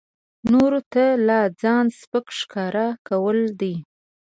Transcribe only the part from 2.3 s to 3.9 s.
ښکاره کول دي.